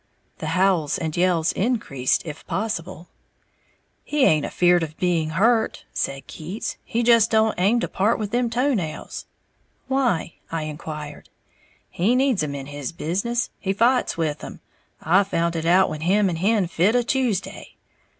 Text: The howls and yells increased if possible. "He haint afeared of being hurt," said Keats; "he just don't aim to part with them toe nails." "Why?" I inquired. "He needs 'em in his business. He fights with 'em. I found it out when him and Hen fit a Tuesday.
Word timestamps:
The 0.39 0.47
howls 0.57 0.97
and 0.97 1.15
yells 1.15 1.51
increased 1.51 2.23
if 2.25 2.43
possible. 2.47 3.09
"He 4.03 4.25
haint 4.25 4.47
afeared 4.47 4.81
of 4.81 4.97
being 4.97 5.29
hurt," 5.29 5.85
said 5.93 6.25
Keats; 6.25 6.77
"he 6.83 7.03
just 7.03 7.29
don't 7.29 7.53
aim 7.59 7.79
to 7.81 7.87
part 7.87 8.17
with 8.17 8.31
them 8.31 8.49
toe 8.49 8.73
nails." 8.73 9.27
"Why?" 9.87 10.37
I 10.51 10.63
inquired. 10.63 11.29
"He 11.87 12.15
needs 12.15 12.41
'em 12.41 12.55
in 12.55 12.65
his 12.65 12.91
business. 12.91 13.51
He 13.59 13.73
fights 13.73 14.17
with 14.17 14.43
'em. 14.43 14.61
I 15.03 15.23
found 15.23 15.55
it 15.55 15.67
out 15.67 15.87
when 15.87 16.01
him 16.01 16.29
and 16.29 16.39
Hen 16.39 16.65
fit 16.65 16.95
a 16.95 17.03
Tuesday. 17.03 17.75